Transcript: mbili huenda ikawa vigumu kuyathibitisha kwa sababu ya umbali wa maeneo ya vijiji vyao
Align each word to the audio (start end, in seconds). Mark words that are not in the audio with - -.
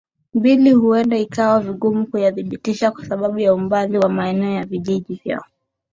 mbili 0.33 0.71
huenda 0.71 1.17
ikawa 1.17 1.59
vigumu 1.59 2.07
kuyathibitisha 2.07 2.91
kwa 2.91 3.05
sababu 3.05 3.39
ya 3.39 3.53
umbali 3.53 3.97
wa 3.97 4.09
maeneo 4.09 4.51
ya 4.51 4.65
vijiji 4.65 5.21
vyao 5.23 5.45